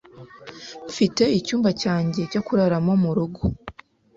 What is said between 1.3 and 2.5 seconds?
icyumba cyanjye cyo